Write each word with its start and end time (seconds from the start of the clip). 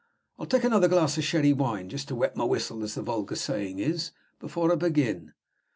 I'll 0.39 0.47
take 0.47 0.63
another 0.63 0.87
glass 0.87 1.11
of 1.11 1.15
the 1.17 1.21
sherry 1.21 1.53
wine, 1.53 1.87
just 1.87 2.07
to 2.07 2.15
wet 2.15 2.35
my 2.35 2.43
whistle, 2.43 2.81
as 2.83 2.95
the 2.95 3.03
vulgar 3.03 3.35
saying 3.35 3.77
is, 3.77 4.09
before 4.39 4.71
I 4.71 4.75
begin. 4.75 5.33